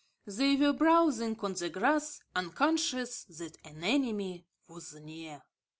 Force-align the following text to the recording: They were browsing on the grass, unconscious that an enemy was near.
They 0.25 0.55
were 0.55 0.73
browsing 0.73 1.39
on 1.41 1.53
the 1.53 1.69
grass, 1.69 2.21
unconscious 2.35 3.23
that 3.25 3.57
an 3.63 3.83
enemy 3.83 4.47
was 4.67 4.95
near. 4.95 5.43